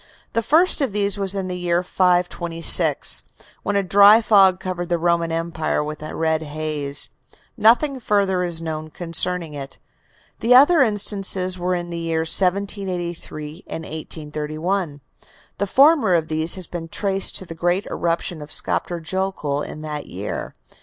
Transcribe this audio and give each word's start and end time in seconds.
The 0.33 0.41
first 0.41 0.81
of 0.81 0.93
these 0.93 1.19
was 1.19 1.35
in 1.35 1.47
the 1.47 1.55
year 1.55 1.83
526, 1.83 3.21
when 3.61 3.75
a 3.75 3.83
dry 3.83 4.19
fog 4.19 4.59
covered 4.59 4.89
the 4.89 4.97
Roman 4.97 5.31
Empire 5.31 5.83
with 5.83 6.01
a 6.01 6.15
red 6.15 6.41
haze. 6.41 7.11
Nothing 7.55 7.99
further 7.99 8.43
is 8.43 8.63
known 8.63 8.89
concerning 8.89 9.53
it. 9.53 9.77
The 10.39 10.55
other 10.55 10.81
instances 10.81 11.59
were 11.59 11.75
in 11.75 11.91
the 11.91 11.99
years 11.99 12.29
1783 12.29 13.63
and 13.67 13.83
1831. 13.83 15.01
The 15.59 15.67
former 15.67 16.15
of 16.15 16.29
these 16.29 16.55
has 16.55 16.65
been 16.65 16.87
traced 16.87 17.35
to 17.35 17.45
the 17.45 17.53
great 17.53 17.85
eruption 17.85 18.41
of 18.41 18.49
Skaptur 18.51 18.99
Jokull 18.99 19.61
in 19.61 19.81
that 19.83 20.07
year. 20.07 20.55